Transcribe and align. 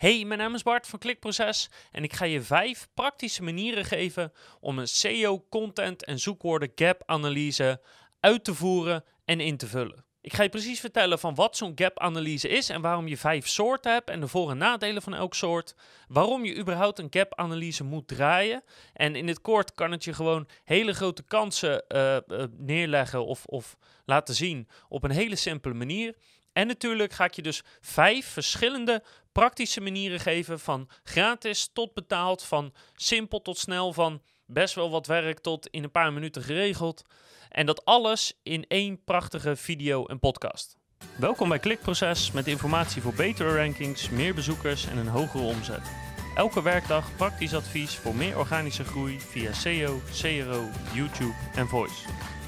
Hey, 0.00 0.24
mijn 0.24 0.40
naam 0.40 0.54
is 0.54 0.62
Bart 0.62 0.86
van 0.86 0.98
Klikproces 0.98 1.70
en 1.90 2.02
ik 2.02 2.12
ga 2.12 2.24
je 2.24 2.42
vijf 2.42 2.88
praktische 2.94 3.42
manieren 3.42 3.84
geven 3.84 4.32
om 4.60 4.78
een 4.78 4.88
SEO 4.88 5.46
content 5.48 6.04
en 6.04 6.18
zoekwoorden 6.18 6.72
gap 6.74 7.02
analyse 7.06 7.80
uit 8.20 8.44
te 8.44 8.54
voeren 8.54 9.04
en 9.24 9.40
in 9.40 9.56
te 9.56 9.66
vullen. 9.66 10.04
Ik 10.20 10.32
ga 10.32 10.42
je 10.42 10.48
precies 10.48 10.80
vertellen 10.80 11.18
van 11.18 11.34
wat 11.34 11.56
zo'n 11.56 11.72
gap 11.74 11.98
analyse 11.98 12.48
is 12.48 12.68
en 12.68 12.80
waarom 12.80 13.08
je 13.08 13.16
vijf 13.16 13.48
soorten 13.48 13.92
hebt 13.92 14.10
en 14.10 14.20
de 14.20 14.28
voor- 14.28 14.50
en 14.50 14.58
nadelen 14.58 15.02
van 15.02 15.14
elk 15.14 15.34
soort. 15.34 15.74
Waarom 16.08 16.44
je 16.44 16.56
überhaupt 16.56 16.98
een 16.98 17.06
gap 17.10 17.34
analyse 17.34 17.84
moet 17.84 18.08
draaien. 18.08 18.62
En 18.92 19.16
in 19.16 19.28
het 19.28 19.40
kort 19.40 19.74
kan 19.74 19.90
het 19.90 20.04
je 20.04 20.12
gewoon 20.12 20.48
hele 20.64 20.92
grote 20.92 21.22
kansen 21.22 21.84
uh, 21.88 22.16
uh, 22.28 22.44
neerleggen 22.56 23.26
of, 23.26 23.44
of 23.46 23.76
laten 24.04 24.34
zien 24.34 24.68
op 24.88 25.04
een 25.04 25.10
hele 25.10 25.36
simpele 25.36 25.74
manier. 25.74 26.14
En 26.52 26.66
natuurlijk 26.66 27.12
ga 27.12 27.24
ik 27.24 27.34
je 27.34 27.42
dus 27.42 27.62
vijf 27.80 28.26
verschillende 28.26 29.02
praktische 29.32 29.80
manieren 29.80 30.20
geven 30.20 30.60
van 30.60 30.88
gratis 31.02 31.70
tot 31.72 31.94
betaald, 31.94 32.42
van 32.42 32.74
simpel 32.94 33.42
tot 33.42 33.58
snel, 33.58 33.92
van 33.92 34.22
best 34.46 34.74
wel 34.74 34.90
wat 34.90 35.06
werk 35.06 35.38
tot 35.38 35.66
in 35.66 35.82
een 35.82 35.90
paar 35.90 36.12
minuten 36.12 36.42
geregeld. 36.42 37.02
En 37.48 37.66
dat 37.66 37.84
alles 37.84 38.38
in 38.42 38.64
één 38.68 39.04
prachtige 39.04 39.56
video 39.56 40.06
en 40.06 40.18
podcast. 40.18 40.76
Welkom 41.16 41.48
bij 41.48 41.58
Klikproces 41.58 42.32
met 42.32 42.46
informatie 42.46 43.02
voor 43.02 43.14
betere 43.14 43.56
rankings, 43.56 44.10
meer 44.10 44.34
bezoekers 44.34 44.86
en 44.86 44.96
een 44.96 45.08
hogere 45.08 45.44
omzet. 45.44 45.90
Elke 46.34 46.62
werkdag 46.62 47.16
praktisch 47.16 47.54
advies 47.54 47.96
voor 47.96 48.14
meer 48.14 48.38
organische 48.38 48.84
groei 48.84 49.20
via 49.20 49.52
SEO, 49.52 50.00
CRO, 50.20 50.68
YouTube 50.94 51.34
en 51.54 51.68
Voice. 51.68 52.39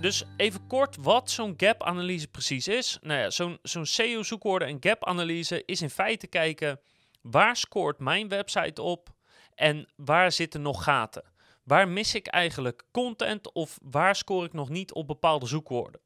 Dus 0.00 0.24
even 0.36 0.66
kort 0.66 0.96
wat 1.00 1.30
zo'n 1.30 1.54
gap-analyse 1.56 2.28
precies 2.28 2.68
is. 2.68 2.98
Nou 3.00 3.20
ja, 3.20 3.30
zo'n 3.30 3.58
zo'n 3.62 3.86
SEO-zoekwoorden 3.86 4.68
en 4.68 4.76
gap-analyse 4.80 5.62
is 5.64 5.82
in 5.82 5.90
feite 5.90 6.26
kijken 6.26 6.80
waar 7.20 7.56
scoort 7.56 7.98
mijn 7.98 8.28
website 8.28 8.82
op 8.82 9.08
en 9.54 9.88
waar 9.96 10.32
zitten 10.32 10.62
nog 10.62 10.82
gaten. 10.84 11.24
Waar 11.64 11.88
mis 11.88 12.14
ik 12.14 12.26
eigenlijk 12.26 12.82
content 12.90 13.52
of 13.52 13.78
waar 13.82 14.16
score 14.16 14.46
ik 14.46 14.52
nog 14.52 14.68
niet 14.68 14.92
op 14.92 15.06
bepaalde 15.06 15.46
zoekwoorden? 15.46 16.00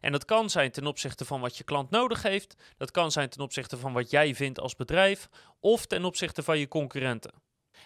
En 0.00 0.12
dat 0.12 0.24
kan 0.24 0.50
zijn 0.50 0.70
ten 0.70 0.86
opzichte 0.86 1.24
van 1.24 1.40
wat 1.40 1.56
je 1.56 1.64
klant 1.64 1.90
nodig 1.90 2.22
heeft, 2.22 2.54
dat 2.76 2.90
kan 2.90 3.12
zijn 3.12 3.28
ten 3.28 3.42
opzichte 3.42 3.76
van 3.76 3.92
wat 3.92 4.10
jij 4.10 4.34
vindt 4.34 4.60
als 4.60 4.76
bedrijf 4.76 5.28
of 5.60 5.86
ten 5.86 6.04
opzichte 6.04 6.42
van 6.42 6.58
je 6.58 6.68
concurrenten. 6.68 7.32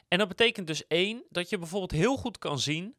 En 0.09 0.19
dat 0.19 0.29
betekent 0.29 0.67
dus 0.67 0.87
één, 0.87 1.25
dat 1.29 1.49
je 1.49 1.59
bijvoorbeeld 1.59 2.01
heel 2.01 2.17
goed 2.17 2.39
kan 2.39 2.59
zien 2.59 2.97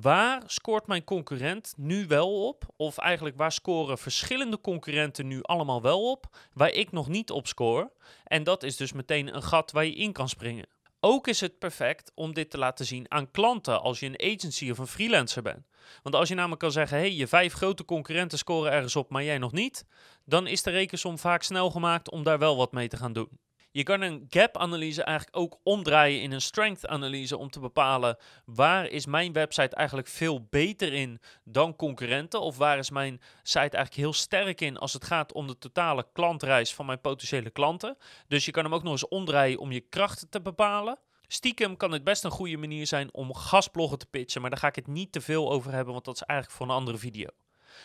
waar 0.00 0.42
scoort 0.46 0.86
mijn 0.86 1.04
concurrent 1.04 1.74
nu 1.76 2.06
wel 2.06 2.46
op? 2.46 2.64
Of 2.76 2.98
eigenlijk 2.98 3.36
waar 3.36 3.52
scoren 3.52 3.98
verschillende 3.98 4.60
concurrenten 4.60 5.26
nu 5.26 5.42
allemaal 5.42 5.82
wel 5.82 6.10
op, 6.10 6.36
waar 6.52 6.70
ik 6.70 6.92
nog 6.92 7.08
niet 7.08 7.30
op 7.30 7.46
score? 7.46 7.92
En 8.24 8.44
dat 8.44 8.62
is 8.62 8.76
dus 8.76 8.92
meteen 8.92 9.34
een 9.34 9.42
gat 9.42 9.72
waar 9.72 9.84
je 9.84 9.94
in 9.94 10.12
kan 10.12 10.28
springen. 10.28 10.68
Ook 11.00 11.26
is 11.28 11.40
het 11.40 11.58
perfect 11.58 12.12
om 12.14 12.34
dit 12.34 12.50
te 12.50 12.58
laten 12.58 12.86
zien 12.86 13.10
aan 13.10 13.30
klanten 13.30 13.80
als 13.82 14.00
je 14.00 14.06
een 14.06 14.34
agency 14.34 14.70
of 14.70 14.78
een 14.78 14.86
freelancer 14.86 15.42
bent. 15.42 15.66
Want 16.02 16.14
als 16.14 16.28
je 16.28 16.34
namelijk 16.34 16.60
kan 16.60 16.72
zeggen, 16.72 16.98
hey, 16.98 17.12
je 17.12 17.26
vijf 17.26 17.52
grote 17.52 17.84
concurrenten 17.84 18.38
scoren 18.38 18.72
ergens 18.72 18.96
op, 18.96 19.10
maar 19.10 19.24
jij 19.24 19.38
nog 19.38 19.52
niet, 19.52 19.86
dan 20.24 20.46
is 20.46 20.62
de 20.62 20.70
rekensom 20.70 21.18
vaak 21.18 21.42
snel 21.42 21.70
gemaakt 21.70 22.10
om 22.10 22.22
daar 22.22 22.38
wel 22.38 22.56
wat 22.56 22.72
mee 22.72 22.88
te 22.88 22.96
gaan 22.96 23.12
doen. 23.12 23.38
Je 23.76 23.82
kan 23.82 24.00
een 24.00 24.26
gap-analyse 24.28 25.02
eigenlijk 25.02 25.36
ook 25.36 25.58
omdraaien 25.62 26.20
in 26.20 26.32
een 26.32 26.40
strength-analyse 26.40 27.36
om 27.36 27.50
te 27.50 27.60
bepalen 27.60 28.16
waar 28.44 28.86
is 28.86 29.06
mijn 29.06 29.32
website 29.32 29.76
eigenlijk 29.76 30.08
veel 30.08 30.46
beter 30.50 30.92
in 30.92 31.20
dan 31.44 31.76
concurrenten 31.76 32.40
of 32.40 32.56
waar 32.56 32.78
is 32.78 32.90
mijn 32.90 33.20
site 33.42 33.58
eigenlijk 33.58 33.94
heel 33.94 34.12
sterk 34.12 34.60
in 34.60 34.78
als 34.78 34.92
het 34.92 35.04
gaat 35.04 35.32
om 35.32 35.46
de 35.46 35.58
totale 35.58 36.06
klantreis 36.12 36.74
van 36.74 36.86
mijn 36.86 37.00
potentiële 37.00 37.50
klanten. 37.50 37.96
Dus 38.28 38.44
je 38.44 38.50
kan 38.50 38.64
hem 38.64 38.74
ook 38.74 38.82
nog 38.82 38.92
eens 38.92 39.08
omdraaien 39.08 39.58
om 39.58 39.72
je 39.72 39.80
krachten 39.80 40.28
te 40.28 40.40
bepalen. 40.40 40.98
Stiekem 41.26 41.76
kan 41.76 41.92
het 41.92 42.04
best 42.04 42.24
een 42.24 42.30
goede 42.30 42.56
manier 42.56 42.86
zijn 42.86 43.14
om 43.14 43.34
gastbloggen 43.34 43.98
te 43.98 44.06
pitchen, 44.06 44.40
maar 44.40 44.50
daar 44.50 44.58
ga 44.58 44.68
ik 44.68 44.76
het 44.76 44.86
niet 44.86 45.12
te 45.12 45.20
veel 45.20 45.50
over 45.52 45.72
hebben, 45.72 45.92
want 45.92 46.04
dat 46.04 46.14
is 46.14 46.22
eigenlijk 46.22 46.58
voor 46.58 46.68
een 46.68 46.78
andere 46.80 46.98
video. 46.98 47.28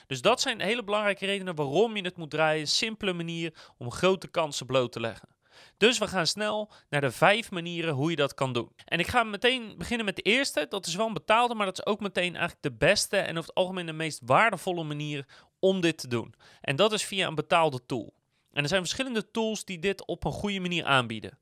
Dus 0.08 0.22
dat 0.22 0.42
zijn 0.42 0.62
hele 0.62 0.84
belangrijke 0.84 1.26
redenen 1.26 1.56
waarom 1.56 1.96
je 1.96 2.04
het 2.04 2.18
moet 2.18 2.30
draaien. 2.30 2.68
Simpele 2.68 3.14
manier 3.14 3.54
om 3.78 3.92
grote 3.92 4.28
kansen 4.28 4.66
bloot 4.66 4.92
te 4.92 5.00
leggen. 5.00 5.39
Dus 5.78 5.98
we 5.98 6.08
gaan 6.08 6.28
snel 6.28 6.72
naar 6.90 7.02
de 7.02 7.12
vijf 7.12 7.52
manieren 7.52 7.94
hoe 7.94 8.10
je 8.10 8.16
dat 8.16 8.34
kan 8.34 8.54
doen. 8.54 8.72
En 8.86 9.00
ik 9.00 9.08
ga 9.08 9.24
meteen 9.24 9.76
beginnen 9.78 10.06
met 10.06 10.16
de 10.16 10.22
eerste. 10.22 10.66
Dat 10.70 10.86
is 10.86 10.96
wel 10.96 11.08
een 11.08 11.14
betaalde, 11.14 11.56
maar 11.56 11.66
dat 11.66 11.78
is 11.78 11.86
ook 11.86 12.00
meteen 12.00 12.36
eigenlijk 12.36 12.62
de 12.62 12.72
beste 12.72 13.18
en 13.18 13.38
over 13.38 13.50
het 13.50 13.58
algemeen 13.58 13.86
de 13.86 13.94
meest 13.94 14.22
waardevolle 14.26 14.84
manier 14.84 15.26
om 15.60 15.82
dit 15.82 15.98
te 15.98 16.08
doen. 16.08 16.34
En 16.62 16.76
dat 16.76 16.94
is 16.94 17.04
via 17.04 17.28
een 17.28 17.36
betaalde 17.36 17.86
tool. 17.86 18.14
En 18.52 18.64
er 18.64 18.70
zijn 18.70 18.82
verschillende 18.82 19.32
tools 19.32 19.66
die 19.66 19.80
dit 19.80 20.06
op 20.06 20.24
een 20.24 20.32
goede 20.32 20.60
manier 20.60 20.86
aanbieden. 20.86 21.40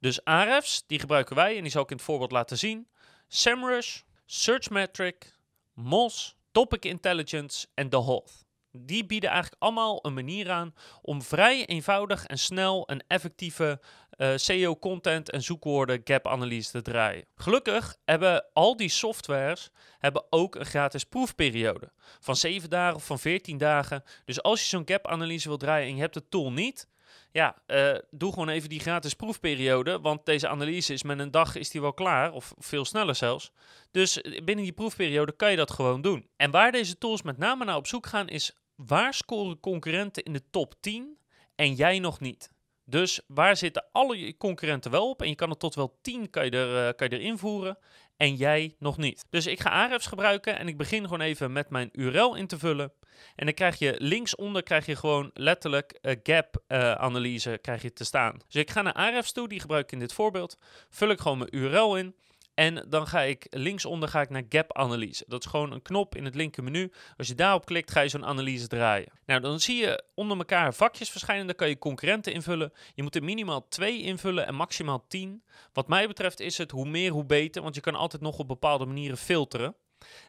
Dus 0.00 0.24
Ahrefs, 0.24 0.84
die 0.86 0.98
gebruiken 0.98 1.36
wij 1.36 1.56
en 1.56 1.62
die 1.62 1.70
zal 1.70 1.82
ik 1.82 1.90
in 1.90 1.96
het 1.96 2.04
voorbeeld 2.04 2.32
laten 2.32 2.58
zien. 2.58 2.88
SEMrush, 3.28 4.00
Searchmetric, 4.26 5.34
Moz, 5.74 6.32
Topic 6.52 6.84
Intelligence 6.84 7.66
en 7.74 7.88
The 7.88 7.96
Hoth 7.96 8.46
die 8.72 9.06
bieden 9.06 9.30
eigenlijk 9.30 9.62
allemaal 9.62 9.98
een 10.02 10.14
manier 10.14 10.50
aan 10.50 10.74
om 11.02 11.22
vrij 11.22 11.66
eenvoudig 11.66 12.26
en 12.26 12.38
snel 12.38 12.90
een 12.90 13.02
effectieve 13.06 13.80
uh, 14.16 14.32
eh, 14.32 14.38
SEO-content 14.38 15.30
en 15.30 15.42
zoekwoorden 15.42 16.00
gap-analyse 16.04 16.70
te 16.70 16.82
draaien. 16.82 17.24
Gelukkig 17.34 17.96
hebben 18.04 18.46
al 18.52 18.76
die 18.76 18.88
softwares 18.88 19.70
hebben 19.98 20.24
ook 20.30 20.54
een 20.54 20.66
gratis 20.66 21.04
proefperiode 21.04 21.92
van 22.20 22.36
7 22.36 22.70
dagen 22.70 22.96
of 22.96 23.06
van 23.06 23.18
14 23.18 23.58
dagen. 23.58 24.02
Dus 24.24 24.42
als 24.42 24.60
je 24.60 24.66
zo'n 24.66 24.88
gap-analyse 24.88 25.48
wil 25.48 25.56
draaien 25.56 25.88
en 25.88 25.94
je 25.94 26.00
hebt 26.00 26.14
de 26.14 26.28
tool 26.28 26.52
niet, 26.52 26.88
ja, 27.32 27.56
uh, 27.66 27.98
doe 28.10 28.32
gewoon 28.32 28.48
even 28.48 28.68
die 28.68 28.80
gratis 28.80 29.14
proefperiode. 29.14 30.00
Want 30.00 30.26
deze 30.26 30.48
analyse 30.48 30.92
is 30.92 31.02
met 31.02 31.18
een 31.18 31.30
dag 31.30 31.56
is 31.56 31.70
die 31.70 31.80
wel 31.80 31.92
klaar, 31.92 32.32
of 32.32 32.54
veel 32.58 32.84
sneller 32.84 33.14
zelfs. 33.14 33.52
Dus 33.90 34.20
binnen 34.20 34.64
die 34.64 34.72
proefperiode 34.72 35.32
kan 35.32 35.50
je 35.50 35.56
dat 35.56 35.70
gewoon 35.70 36.02
doen. 36.02 36.28
En 36.36 36.50
waar 36.50 36.72
deze 36.72 36.98
tools 36.98 37.22
met 37.22 37.38
name 37.38 37.64
naar 37.64 37.76
op 37.76 37.86
zoek 37.86 38.06
gaan, 38.06 38.28
is 38.28 38.56
waar 38.74 39.14
scoren 39.14 39.60
concurrenten 39.60 40.22
in 40.22 40.32
de 40.32 40.42
top 40.50 40.74
10 40.80 41.18
en 41.54 41.74
jij 41.74 41.98
nog 41.98 42.20
niet? 42.20 42.50
Dus 42.84 43.20
waar 43.26 43.56
zitten 43.56 43.84
alle 43.92 44.36
concurrenten 44.36 44.90
wel 44.90 45.10
op? 45.10 45.22
En 45.22 45.28
je 45.28 45.34
kan 45.34 45.50
er 45.50 45.56
tot 45.56 45.74
wel 45.74 45.98
10 46.02 46.30
kan 46.30 46.44
je, 46.44 46.50
er, 46.50 46.88
uh, 46.88 46.92
kan 46.96 47.08
je 47.08 47.16
er 47.16 47.22
invoeren 47.22 47.78
en 48.18 48.34
jij 48.34 48.74
nog 48.78 48.96
niet. 48.96 49.24
Dus 49.30 49.46
ik 49.46 49.60
ga 49.60 49.70
Ahrefs 49.70 50.06
gebruiken 50.06 50.58
en 50.58 50.68
ik 50.68 50.76
begin 50.76 51.02
gewoon 51.02 51.20
even 51.20 51.52
met 51.52 51.70
mijn 51.70 51.88
URL 51.92 52.34
in 52.34 52.46
te 52.46 52.58
vullen. 52.58 52.92
En 53.36 53.44
dan 53.44 53.54
krijg 53.54 53.78
je 53.78 53.94
linksonder 53.98 54.62
krijg 54.62 54.86
je 54.86 54.96
gewoon 54.96 55.30
letterlijk 55.34 55.98
uh, 56.02 56.14
gap 56.22 56.62
uh, 56.68 56.92
analyse 56.92 57.58
krijg 57.62 57.82
je 57.82 57.92
te 57.92 58.04
staan. 58.04 58.38
Dus 58.46 58.62
ik 58.62 58.70
ga 58.70 58.82
naar 58.82 58.92
Ahrefs 58.92 59.32
toe, 59.32 59.48
die 59.48 59.60
gebruik 59.60 59.84
ik 59.84 59.92
in 59.92 59.98
dit 59.98 60.12
voorbeeld. 60.12 60.58
Vul 60.90 61.08
ik 61.08 61.20
gewoon 61.20 61.38
mijn 61.38 61.56
URL 61.56 61.96
in. 61.96 62.14
En 62.58 62.84
dan 62.88 63.06
ga 63.06 63.20
ik 63.20 63.46
linksonder 63.50 64.08
ga 64.08 64.20
ik 64.20 64.30
naar 64.30 64.42
Gap 64.48 64.76
Analyse. 64.76 65.24
Dat 65.26 65.44
is 65.44 65.50
gewoon 65.50 65.72
een 65.72 65.82
knop 65.82 66.16
in 66.16 66.24
het 66.24 66.34
linker 66.34 66.64
menu. 66.64 66.92
Als 67.16 67.28
je 67.28 67.34
daarop 67.34 67.64
klikt, 67.64 67.90
ga 67.90 68.00
je 68.00 68.08
zo'n 68.08 68.26
analyse 68.26 68.66
draaien. 68.66 69.12
Nou, 69.26 69.40
dan 69.40 69.60
zie 69.60 69.76
je 69.76 70.04
onder 70.14 70.38
elkaar 70.38 70.74
vakjes 70.74 71.10
verschijnen. 71.10 71.46
Daar 71.46 71.54
kan 71.54 71.68
je 71.68 71.78
concurrenten 71.78 72.32
invullen. 72.32 72.72
Je 72.94 73.02
moet 73.02 73.14
er 73.14 73.24
minimaal 73.24 73.68
twee 73.68 74.02
invullen 74.02 74.46
en 74.46 74.54
maximaal 74.54 75.04
10. 75.08 75.42
Wat 75.72 75.88
mij 75.88 76.06
betreft 76.06 76.40
is 76.40 76.58
het 76.58 76.70
hoe 76.70 76.88
meer, 76.88 77.10
hoe 77.10 77.24
beter. 77.24 77.62
Want 77.62 77.74
je 77.74 77.80
kan 77.80 77.94
altijd 77.94 78.22
nog 78.22 78.38
op 78.38 78.48
bepaalde 78.48 78.86
manieren 78.86 79.18
filteren. 79.18 79.74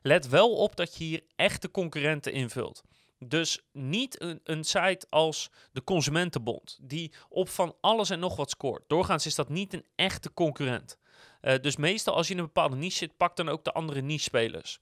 Let 0.01 0.27
wel 0.27 0.55
op 0.55 0.75
dat 0.75 0.97
je 0.97 1.03
hier 1.03 1.21
echte 1.35 1.71
concurrenten 1.71 2.31
invult. 2.31 2.83
Dus 3.19 3.61
niet 3.71 4.21
een, 4.21 4.39
een, 4.43 4.63
site 4.63 5.05
als 5.09 5.51
de 5.71 5.83
Consumentenbond, 5.83 6.77
die 6.81 7.13
op 7.29 7.49
van 7.49 7.75
alles 7.81 8.09
en 8.09 8.19
nog 8.19 8.35
wat 8.35 8.49
scoort. 8.49 8.83
Doorgaans 8.87 9.25
is 9.25 9.35
dat 9.35 9.49
niet 9.49 9.73
een 9.73 9.85
echte 9.95 10.33
concurrent. 10.33 10.97
Uh, 11.41 11.53
dus 11.61 11.75
meestal 11.75 12.15
als 12.15 12.27
je 12.27 12.33
in 12.33 12.39
een 12.39 12.45
bepaalde 12.45 12.75
niche 12.75 12.97
zit, 12.97 13.17
pak 13.17 13.35
dan 13.35 13.49
ook 13.49 13.63
de 13.63 13.71
andere 13.71 14.01
niche-spelers. 14.01 14.79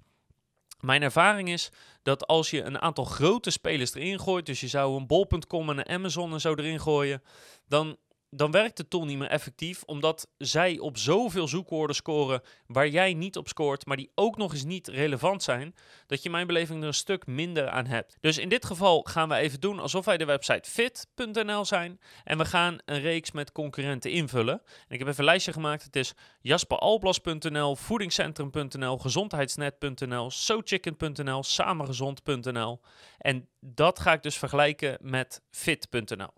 Mijn 0.80 1.02
ervaring 1.02 1.50
is 1.50 1.72
dat 2.04 2.28
als 2.28 2.50
je 2.50 2.64
een 2.64 2.80
aantal 2.80 3.04
grote 3.04 3.52
spelers 3.52 3.94
erin 3.94 4.20
gooit, 4.20 4.46
dus 4.46 4.60
je 4.60 4.68
zou 4.68 4.98
een 4.98 5.08
bol.com 5.08 5.70
en 5.70 5.78
een 5.78 5.90
Amazon 5.90 6.34
en 6.34 6.42
zo 6.42 6.56
erin 6.56 6.80
gooien, 6.80 7.24
dan 7.68 7.98
dan 8.30 8.52
werkt 8.52 8.78
de 8.78 8.88
tool 8.88 9.06
niet 9.06 9.18
meer 9.18 9.30
effectief, 9.30 9.84
omdat 9.84 10.28
zij 10.38 10.80
op 10.80 10.98
zoveel 10.98 11.48
zoekwoorden 11.48 11.96
scoren 11.96 12.42
waar 12.68 12.88
jij 12.88 13.14
niet 13.14 13.38
op 13.38 13.48
scoort, 13.48 13.86
maar 13.86 13.98
die 13.98 14.12
ook 14.16 14.38
nog 14.38 14.54
eens 14.54 14.64
niet 14.64 14.88
relevant 14.88 15.44
zijn, 15.44 15.76
dat 16.08 16.24
je 16.24 16.30
mijn 16.30 16.48
beleving 16.48 16.82
er 16.82 16.88
een 16.88 16.94
stuk 16.94 17.28
minder 17.28 17.70
aan 17.70 17.86
hebt. 17.86 18.18
Dus 18.20 18.38
in 18.38 18.50
dit 18.50 18.66
geval 18.66 19.02
gaan 19.02 19.30
we 19.30 19.36
even 19.36 19.60
doen 19.60 19.80
alsof 19.80 20.06
wij 20.06 20.18
de 20.18 20.26
website 20.26 20.70
fit.nl 20.70 21.66
zijn 21.66 22.00
en 22.24 22.38
we 22.38 22.46
gaan 22.46 22.78
een 22.86 23.02
reeks 23.02 23.32
met 23.32 23.52
concurrenten 23.52 24.12
invullen. 24.12 24.62
En 24.88 24.94
ik 24.94 25.00
heb 25.00 25.08
even 25.08 25.20
een 25.20 25.26
lijstje 25.26 25.54
gemaakt. 25.54 25.84
Het 25.84 25.96
is 25.96 26.14
jasperalblas.nl, 26.42 27.76
voedingscentrum.nl, 27.76 28.98
gezondheidsnet.nl, 28.98 30.32
sochicken.nl, 30.32 31.44
samengezond.nl 31.44 32.80
en 33.18 33.50
dat 33.60 34.00
ga 34.00 34.14
ik 34.14 34.24
dus 34.24 34.38
vergelijken 34.38 34.98
met 35.02 35.42
fit.nl. 35.50 36.34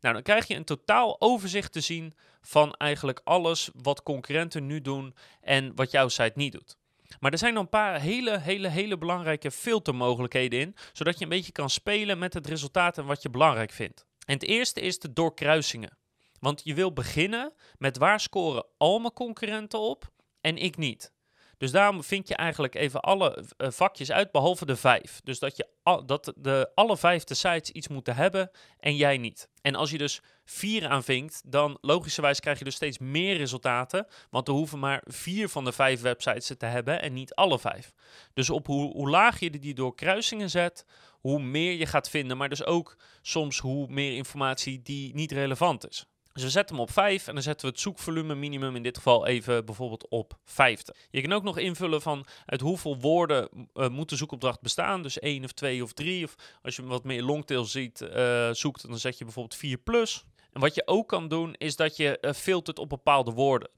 Nou, 0.00 0.14
dan 0.14 0.22
krijg 0.22 0.46
je 0.46 0.54
een 0.54 0.64
totaal 0.64 1.20
overzicht 1.20 1.72
te 1.72 1.80
zien 1.80 2.14
van 2.40 2.72
eigenlijk 2.72 3.20
alles 3.24 3.70
wat 3.74 4.02
concurrenten 4.02 4.66
nu 4.66 4.80
doen 4.80 5.14
en 5.40 5.74
wat 5.74 5.90
jouw 5.90 6.08
site 6.08 6.32
niet 6.34 6.52
doet. 6.52 6.76
Maar 7.20 7.32
er 7.32 7.38
zijn 7.38 7.54
nog 7.54 7.62
een 7.62 7.68
paar 7.68 8.00
hele, 8.00 8.38
hele, 8.38 8.68
hele 8.68 8.98
belangrijke 8.98 9.50
filtermogelijkheden 9.50 10.60
in, 10.60 10.76
zodat 10.92 11.18
je 11.18 11.24
een 11.24 11.30
beetje 11.30 11.52
kan 11.52 11.70
spelen 11.70 12.18
met 12.18 12.34
het 12.34 12.46
resultaat 12.46 12.98
en 12.98 13.06
wat 13.06 13.22
je 13.22 13.30
belangrijk 13.30 13.70
vindt. 13.70 14.06
En 14.26 14.34
het 14.34 14.44
eerste 14.44 14.80
is 14.80 14.98
de 14.98 15.12
doorkruisingen. 15.12 15.98
Want 16.40 16.60
je 16.64 16.74
wil 16.74 16.92
beginnen 16.92 17.52
met 17.78 17.98
waar 17.98 18.20
scoren 18.20 18.66
al 18.76 18.98
mijn 18.98 19.12
concurrenten 19.12 19.78
op 19.78 20.10
en 20.40 20.56
ik 20.56 20.76
niet. 20.76 21.12
Dus 21.58 21.70
daarom 21.70 22.04
vind 22.04 22.28
je 22.28 22.34
eigenlijk 22.34 22.74
even 22.74 23.00
alle 23.00 23.44
uh, 23.56 23.68
vakjes 23.70 24.10
uit, 24.10 24.30
behalve 24.30 24.66
de 24.66 24.76
vijf. 24.76 25.20
Dus 25.24 25.38
dat, 25.38 25.56
je 25.56 25.66
dat 26.06 26.32
de 26.36 26.70
alle 26.74 26.96
vijf 26.96 27.24
de 27.24 27.34
sites 27.34 27.70
iets 27.70 27.88
moeten 27.88 28.14
hebben 28.16 28.50
en 28.78 28.96
jij 28.96 29.18
niet. 29.18 29.48
En 29.62 29.74
als 29.74 29.90
je 29.90 29.98
dus 29.98 30.20
vier 30.44 30.88
aanvinkt, 30.88 31.42
dan 31.44 31.78
logischerwijs 31.80 32.40
krijg 32.40 32.58
je 32.58 32.64
dus 32.64 32.74
steeds 32.74 32.98
meer 32.98 33.36
resultaten. 33.36 34.06
Want 34.30 34.48
er 34.48 34.54
hoeven 34.54 34.78
maar 34.78 35.02
vier 35.04 35.48
van 35.48 35.64
de 35.64 35.72
vijf 35.72 36.00
websites 36.00 36.52
te 36.58 36.66
hebben 36.66 37.02
en 37.02 37.12
niet 37.12 37.34
alle 37.34 37.58
vijf. 37.58 37.92
Dus 38.34 38.50
op 38.50 38.66
hoe, 38.66 38.92
hoe 38.92 39.10
laag 39.10 39.40
je 39.40 39.50
die 39.50 39.74
door 39.74 39.94
kruisingen 39.94 40.50
zet, 40.50 40.84
hoe 41.20 41.40
meer 41.40 41.72
je 41.72 41.86
gaat 41.86 42.10
vinden. 42.10 42.36
Maar 42.36 42.48
dus 42.48 42.64
ook 42.64 42.96
soms 43.22 43.58
hoe 43.58 43.86
meer 43.88 44.16
informatie 44.16 44.82
die 44.82 45.14
niet 45.14 45.32
relevant 45.32 45.88
is. 45.88 46.06
Dus 46.38 46.46
we 46.46 46.52
zetten 46.52 46.76
hem 46.76 46.84
op 46.84 46.90
5 46.90 47.26
en 47.26 47.34
dan 47.34 47.42
zetten 47.42 47.66
we 47.66 47.72
het 47.72 47.80
zoekvolume 47.80 48.34
minimum 48.34 48.76
in 48.76 48.82
dit 48.82 48.96
geval 48.96 49.26
even 49.26 49.64
bijvoorbeeld 49.64 50.08
op 50.08 50.38
50. 50.44 50.96
Je 51.10 51.20
kan 51.20 51.32
ook 51.32 51.42
nog 51.42 51.58
invullen 51.58 52.02
van 52.02 52.26
uit 52.46 52.60
hoeveel 52.60 52.98
woorden 52.98 53.48
uh, 53.74 53.88
moet 53.88 54.08
de 54.08 54.16
zoekopdracht 54.16 54.60
bestaan. 54.60 55.02
Dus 55.02 55.18
1 55.18 55.44
of 55.44 55.52
2 55.52 55.82
of 55.82 55.92
3. 55.92 56.24
Of 56.24 56.34
als 56.62 56.76
je 56.76 56.82
wat 56.82 57.04
meer 57.04 57.22
longtail 57.22 57.64
ziet, 57.64 58.00
uh, 58.00 58.50
zoekt, 58.52 58.88
dan 58.88 58.98
zet 58.98 59.18
je 59.18 59.24
bijvoorbeeld 59.24 59.60
4 59.60 59.78
plus. 59.78 60.24
En 60.52 60.60
wat 60.60 60.74
je 60.74 60.86
ook 60.86 61.08
kan 61.08 61.28
doen, 61.28 61.54
is 61.54 61.76
dat 61.76 61.96
je 61.96 62.18
uh, 62.20 62.32
filtert 62.32 62.78
op 62.78 62.88
bepaalde 62.88 63.30
woorden. 63.30 63.70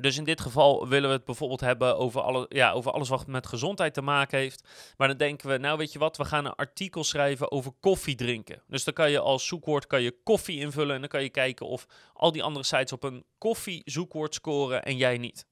Dus 0.00 0.16
in 0.16 0.24
dit 0.24 0.40
geval 0.40 0.88
willen 0.88 1.08
we 1.08 1.14
het 1.14 1.24
bijvoorbeeld 1.24 1.60
hebben 1.60 1.98
over, 1.98 2.20
alle, 2.20 2.46
ja, 2.48 2.72
over 2.72 2.92
alles 2.92 3.08
wat 3.08 3.26
met 3.26 3.46
gezondheid 3.46 3.94
te 3.94 4.02
maken 4.02 4.38
heeft. 4.38 4.68
Maar 4.96 5.08
dan 5.08 5.16
denken 5.16 5.48
we, 5.48 5.58
nou 5.58 5.78
weet 5.78 5.92
je 5.92 5.98
wat, 5.98 6.16
we 6.16 6.24
gaan 6.24 6.44
een 6.44 6.54
artikel 6.54 7.04
schrijven 7.04 7.50
over 7.50 7.72
koffie 7.80 8.14
drinken. 8.14 8.62
Dus 8.66 8.84
dan 8.84 8.94
kan 8.94 9.10
je 9.10 9.18
als 9.18 9.46
zoekwoord 9.46 9.86
kan 9.86 10.02
je 10.02 10.20
koffie 10.22 10.60
invullen 10.60 10.94
en 10.94 11.00
dan 11.00 11.08
kan 11.08 11.22
je 11.22 11.30
kijken 11.30 11.66
of 11.66 11.86
al 12.12 12.32
die 12.32 12.42
andere 12.42 12.64
sites 12.64 12.92
op 12.92 13.02
een 13.02 13.24
koffie 13.38 13.82
zoekwoord 13.84 14.34
scoren 14.34 14.82
en 14.82 14.96
jij 14.96 15.18
niet. 15.18 15.46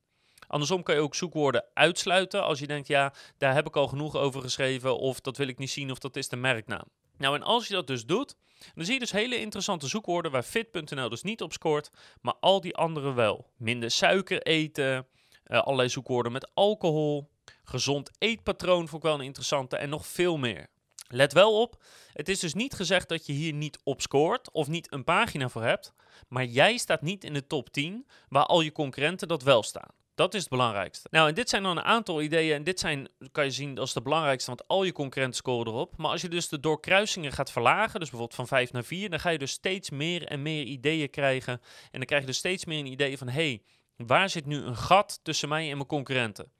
Andersom 0.46 0.82
kan 0.82 0.94
je 0.94 1.00
ook 1.00 1.14
zoekwoorden 1.14 1.64
uitsluiten 1.74 2.42
als 2.42 2.58
je 2.58 2.66
denkt, 2.66 2.88
ja, 2.88 3.12
daar 3.38 3.54
heb 3.54 3.66
ik 3.66 3.76
al 3.76 3.88
genoeg 3.88 4.16
over 4.16 4.40
geschreven 4.40 4.98
of 4.98 5.20
dat 5.20 5.36
wil 5.36 5.48
ik 5.48 5.58
niet 5.58 5.70
zien 5.70 5.90
of 5.90 5.98
dat 5.98 6.16
is 6.16 6.28
de 6.28 6.36
merknaam. 6.36 6.86
Nou, 7.18 7.34
en 7.34 7.42
als 7.42 7.68
je 7.68 7.74
dat 7.74 7.86
dus 7.86 8.06
doet, 8.06 8.36
dan 8.74 8.84
zie 8.84 8.94
je 8.94 9.00
dus 9.00 9.12
hele 9.12 9.40
interessante 9.40 9.86
zoekwoorden 9.86 10.30
waar 10.30 10.42
fit.nl 10.42 11.08
dus 11.08 11.22
niet 11.22 11.42
op 11.42 11.52
scoort, 11.52 11.90
maar 12.20 12.34
al 12.40 12.60
die 12.60 12.76
andere 12.76 13.12
wel. 13.12 13.50
Minder 13.56 13.90
suiker 13.90 14.42
eten, 14.42 15.06
uh, 15.46 15.58
allerlei 15.60 15.88
zoekwoorden 15.88 16.32
met 16.32 16.50
alcohol, 16.54 17.30
gezond 17.64 18.10
eetpatroon 18.18 18.88
vond 18.88 19.02
ik 19.02 19.08
wel 19.08 19.18
een 19.18 19.26
interessante 19.26 19.76
en 19.76 19.88
nog 19.88 20.06
veel 20.06 20.36
meer. 20.36 20.66
Let 21.08 21.32
wel 21.32 21.60
op, 21.60 21.82
het 22.12 22.28
is 22.28 22.40
dus 22.40 22.54
niet 22.54 22.74
gezegd 22.74 23.08
dat 23.08 23.26
je 23.26 23.32
hier 23.32 23.52
niet 23.52 23.78
op 23.84 24.00
scoort 24.00 24.50
of 24.50 24.68
niet 24.68 24.92
een 24.92 25.04
pagina 25.04 25.48
voor 25.48 25.62
hebt, 25.62 25.92
maar 26.28 26.44
jij 26.44 26.76
staat 26.76 27.02
niet 27.02 27.24
in 27.24 27.32
de 27.32 27.46
top 27.46 27.70
10 27.70 28.06
waar 28.28 28.46
al 28.46 28.60
je 28.60 28.72
concurrenten 28.72 29.28
dat 29.28 29.42
wel 29.42 29.62
staan. 29.62 29.90
Dat 30.18 30.34
is 30.34 30.40
het 30.40 30.50
belangrijkste. 30.50 31.08
Nou, 31.10 31.28
en 31.28 31.34
dit 31.34 31.48
zijn 31.48 31.62
dan 31.62 31.76
een 31.76 31.84
aantal 31.84 32.22
ideeën. 32.22 32.54
En 32.54 32.64
dit 32.64 32.80
zijn, 32.80 33.08
kan 33.32 33.44
je 33.44 33.50
zien, 33.50 33.78
als 33.78 33.92
de 33.92 34.02
belangrijkste, 34.02 34.50
want 34.50 34.68
al 34.68 34.84
je 34.84 34.92
concurrenten 34.92 35.38
scoren 35.38 35.72
erop. 35.72 35.96
Maar 35.96 36.10
als 36.10 36.20
je 36.20 36.28
dus 36.28 36.48
de 36.48 36.60
doorkruisingen 36.60 37.32
gaat 37.32 37.50
verlagen, 37.50 38.00
dus 38.00 38.10
bijvoorbeeld 38.10 38.34
van 38.34 38.46
5 38.46 38.72
naar 38.72 38.84
4, 38.84 39.10
dan 39.10 39.20
ga 39.20 39.30
je 39.30 39.38
dus 39.38 39.50
steeds 39.50 39.90
meer 39.90 40.26
en 40.26 40.42
meer 40.42 40.64
ideeën 40.64 41.10
krijgen. 41.10 41.52
En 41.90 41.98
dan 41.98 42.04
krijg 42.04 42.20
je 42.20 42.26
dus 42.26 42.36
steeds 42.36 42.64
meer 42.64 42.78
een 42.78 42.86
idee 42.86 43.18
van, 43.18 43.28
hé, 43.28 43.48
hey, 43.48 43.62
waar 43.96 44.28
zit 44.28 44.46
nu 44.46 44.56
een 44.56 44.76
gat 44.76 45.20
tussen 45.22 45.48
mij 45.48 45.70
en 45.70 45.76
mijn 45.76 45.88
concurrenten? 45.88 46.52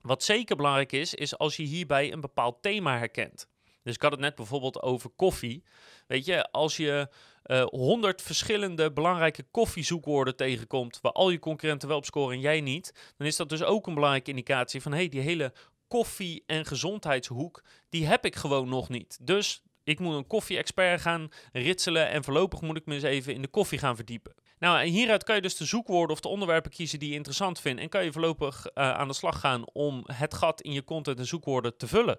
Wat 0.00 0.22
zeker 0.22 0.56
belangrijk 0.56 0.92
is, 0.92 1.14
is 1.14 1.38
als 1.38 1.56
je 1.56 1.62
hierbij 1.62 2.12
een 2.12 2.20
bepaald 2.20 2.62
thema 2.62 2.98
herkent. 2.98 3.48
Dus 3.82 3.94
ik 3.94 4.02
had 4.02 4.10
het 4.10 4.20
net 4.20 4.34
bijvoorbeeld 4.34 4.82
over 4.82 5.10
koffie. 5.10 5.64
Weet 6.06 6.24
je, 6.24 6.50
als 6.50 6.76
je 6.76 7.08
uh, 7.46 7.60
eh, 7.60 7.66
100 7.66 8.22
verschillende 8.22 8.92
belangrijke 8.92 9.44
koffiezoekwoorden 9.50 10.36
tegenkomt, 10.36 10.98
waar 11.02 11.12
al 11.12 11.30
je 11.30 11.38
concurrenten 11.38 11.88
wel 11.88 11.96
op 11.96 12.04
scoren 12.04 12.34
en 12.34 12.40
jij 12.40 12.60
niet, 12.60 13.12
dan 13.16 13.26
is 13.26 13.36
dat 13.36 13.48
dus 13.48 13.62
ook 13.62 13.86
een 13.86 13.94
belangrijke 13.94 14.30
indicatie 14.30 14.82
van 14.82 14.92
hey, 14.92 15.08
die 15.08 15.20
hele 15.20 15.52
koffie- 15.88 16.42
en 16.46 16.64
gezondheidshoek, 16.64 17.62
die 17.88 18.06
heb 18.06 18.24
ik 18.24 18.36
gewoon 18.36 18.68
nog 18.68 18.88
niet. 18.88 19.18
Dus 19.20 19.62
ik 19.84 19.98
moet 19.98 20.14
een 20.14 20.26
koffie-expert 20.26 21.00
gaan 21.00 21.28
ritselen 21.52 22.08
en 22.08 22.24
voorlopig 22.24 22.60
moet 22.60 22.76
ik 22.76 22.86
me 22.86 22.94
eens 22.94 23.02
even 23.02 23.34
in 23.34 23.42
de 23.42 23.48
koffie 23.48 23.78
gaan 23.78 23.96
verdiepen. 23.96 24.34
Nou, 24.58 24.80
en 24.80 24.86
hieruit 24.86 25.24
kan 25.24 25.34
je 25.34 25.42
dus 25.42 25.56
de 25.56 25.64
zoekwoorden 25.64 26.16
of 26.16 26.20
de 26.20 26.28
onderwerpen 26.28 26.70
kiezen 26.70 26.98
die 26.98 27.08
je 27.08 27.14
interessant 27.14 27.60
vindt 27.60 27.80
en 27.80 27.88
kan 27.88 28.04
je 28.04 28.12
voorlopig 28.12 28.66
uh, 28.66 28.90
aan 28.90 29.08
de 29.08 29.14
slag 29.14 29.40
gaan 29.40 29.64
om 29.72 30.02
het 30.12 30.34
gat 30.34 30.60
in 30.60 30.72
je 30.72 30.84
content 30.84 31.18
en 31.18 31.26
zoekwoorden 31.26 31.76
te 31.76 31.86
vullen. 31.86 32.18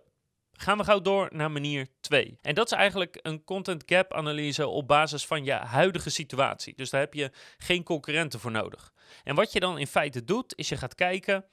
Gaan 0.57 0.78
we 0.78 0.84
gauw 0.84 1.02
door 1.02 1.30
naar 1.31 1.52
manier 1.52 1.88
2. 2.00 2.38
En 2.42 2.56
dat 2.56 2.66
is 2.66 2.78
eigenlijk 2.78 3.19
een 3.22 3.44
content 3.44 3.84
gap 3.86 4.13
analyse 4.13 4.68
op 4.68 4.88
basis 4.88 5.25
van 5.25 5.44
je 5.44 5.52
huidige 5.52 6.10
situatie. 6.10 6.74
Dus 6.75 6.90
daar 6.90 7.02
heb 7.02 7.13
je 7.13 7.31
geen 7.57 7.84
concurrenten 7.84 8.40
voor 8.40 8.52
nodig. 8.52 8.94
En 9.24 9.36
wat 9.36 9.52
je 9.52 9.60
dan 9.60 9.78
in 9.78 9.88
feite 9.88 10.24
doet, 10.24 10.54
is 10.56 10.69
je 10.69 10.78
gaat 10.78 10.96
kijken 10.96 11.46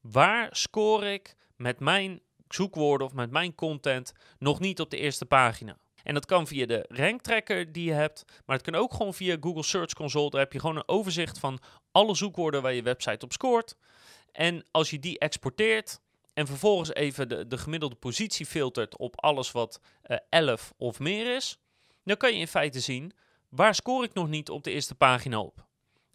waar 0.00 0.48
score 0.50 1.12
ik 1.12 1.34
met 1.56 1.80
mijn 1.80 2.20
zoekwoorden 2.48 3.06
of 3.06 3.12
met 3.12 3.30
mijn 3.30 3.54
content 3.54 4.12
nog 4.38 4.60
niet 4.60 4.80
op 4.80 4.90
de 4.90 4.96
eerste 4.96 5.26
pagina. 5.26 5.76
En 6.02 6.14
dat 6.14 6.26
kan 6.26 6.46
via 6.46 6.66
de 6.66 6.84
ranktracker 6.88 7.72
die 7.72 7.84
je 7.84 7.92
hebt, 7.92 8.24
maar 8.46 8.56
het 8.56 8.70
kan 8.70 8.80
ook 8.80 8.94
gewoon 8.94 9.14
via 9.14 9.36
Google 9.40 9.62
Search 9.62 9.92
Console. 9.92 10.30
Daar 10.30 10.40
heb 10.40 10.52
je 10.52 10.60
gewoon 10.60 10.76
een 10.76 10.88
overzicht 10.88 11.38
van 11.38 11.58
alle 11.92 12.14
zoekwoorden 12.14 12.62
waar 12.62 12.72
je 12.72 12.82
website 12.82 13.24
op 13.24 13.32
scoort. 13.32 13.76
En 14.32 14.64
als 14.70 14.90
je 14.90 14.98
die 14.98 15.18
exporteert, 15.18 16.00
en 16.40 16.46
vervolgens 16.46 16.94
even 16.94 17.28
de, 17.28 17.46
de 17.46 17.58
gemiddelde 17.58 17.94
positie 17.94 18.46
filtert 18.46 18.96
op 18.96 19.20
alles 19.20 19.52
wat 19.52 19.80
uh, 19.82 20.16
eh, 20.16 20.22
11 20.28 20.72
of 20.76 20.98
meer 20.98 21.36
is, 21.36 21.58
dan 22.04 22.16
kan 22.16 22.32
je 22.32 22.38
in 22.38 22.48
feite 22.48 22.80
zien 22.80 23.12
waar 23.48 23.74
scoor 23.74 24.04
ik 24.04 24.14
nog 24.14 24.28
niet 24.28 24.50
op 24.50 24.64
de 24.64 24.70
eerste 24.70 24.94
pagina 24.94 25.40
op. 25.40 25.66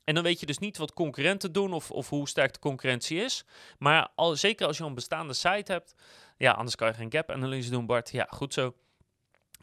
En 0.03 0.13
dan 0.13 0.23
weet 0.23 0.39
je 0.39 0.45
dus 0.45 0.57
niet 0.57 0.77
wat 0.77 0.93
concurrenten 0.93 1.51
doen 1.51 1.73
of, 1.73 1.91
of 1.91 2.09
hoe 2.09 2.27
sterk 2.27 2.53
de 2.53 2.59
concurrentie 2.59 3.23
is. 3.23 3.45
Maar 3.77 4.09
al, 4.15 4.35
zeker 4.35 4.67
als 4.67 4.77
je 4.77 4.83
een 4.83 4.93
bestaande 4.93 5.33
site 5.33 5.71
hebt, 5.71 5.95
ja, 6.37 6.51
anders 6.51 6.75
kan 6.75 6.87
je 6.87 6.93
geen 6.93 7.11
gap-analyse 7.11 7.69
doen, 7.69 7.85
Bart. 7.85 8.11
Ja, 8.11 8.27
goed 8.29 8.53
zo. 8.53 8.75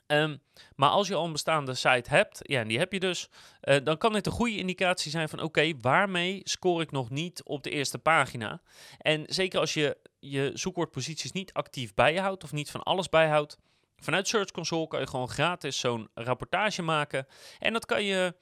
Um, 0.07 0.43
maar 0.77 0.89
als 0.89 1.09
je 1.09 1.15
al 1.15 1.25
een 1.25 1.33
bestaande 1.33 1.75
site 1.75 2.11
hebt, 2.11 2.39
ja, 2.43 2.61
en 2.61 2.69
die 2.69 2.79
heb 2.79 2.93
je 2.93 3.01
dus, 3.01 3.29
uh, 3.63 3.77
dan 3.85 3.99
kan 3.99 4.15
het 4.15 4.27
een 4.27 4.33
goede 4.33 4.57
indicatie 4.57 5.11
zijn 5.11 5.29
van 5.29 5.41
oké, 5.41 5.73
waarmee 5.81 6.41
score 6.45 6.83
ik 6.83 6.91
nog 6.91 7.11
niet 7.11 7.43
op 7.43 7.63
de 7.63 7.71
eerste 7.71 7.99
pagina? 7.99 8.61
En 8.99 9.25
zeker 9.27 9.61
als 9.61 9.75
je 9.75 9.97
je 10.25 10.51
zoekwoordposities 10.55 11.33
niet 11.33 11.53
actief 11.53 11.95
bijhoudt 11.95 12.45
of 12.45 12.53
niet 12.53 12.71
van 12.71 12.83
alles 12.83 13.09
bijhoudt, 13.09 13.59
vanuit 13.97 14.29
Search 14.29 14.51
Console 14.51 14.89
kan 14.89 15.01
je 15.01 15.07
gewoon 15.07 15.29
gratis 15.29 15.79
zo'n 15.79 16.09
rapportage 16.15 16.83
maken. 16.83 17.27
En 17.59 17.73
dat 17.73 17.87
kan 17.87 18.05
je 18.05 18.35